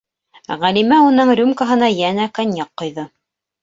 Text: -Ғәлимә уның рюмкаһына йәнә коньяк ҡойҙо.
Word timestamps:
-Ғәлимә 0.63 0.97
уның 1.11 1.35
рюмкаһына 1.43 1.93
йәнә 2.01 2.29
коньяк 2.41 2.77
ҡойҙо. 2.81 3.11